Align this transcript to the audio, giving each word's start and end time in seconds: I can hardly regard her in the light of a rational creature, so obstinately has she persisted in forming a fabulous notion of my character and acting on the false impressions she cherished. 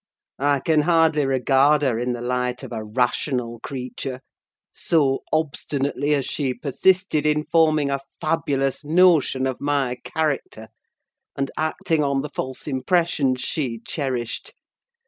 I 0.39 0.61
can 0.61 0.81
hardly 0.81 1.27
regard 1.27 1.83
her 1.83 1.99
in 1.99 2.13
the 2.13 2.21
light 2.23 2.63
of 2.63 2.71
a 2.71 2.83
rational 2.83 3.59
creature, 3.59 4.19
so 4.73 5.19
obstinately 5.31 6.09
has 6.13 6.25
she 6.25 6.55
persisted 6.55 7.23
in 7.23 7.43
forming 7.45 7.91
a 7.91 7.99
fabulous 8.19 8.83
notion 8.83 9.45
of 9.45 9.61
my 9.61 9.97
character 10.03 10.69
and 11.35 11.51
acting 11.55 12.03
on 12.03 12.23
the 12.23 12.29
false 12.29 12.65
impressions 12.65 13.41
she 13.41 13.77
cherished. 13.87 14.55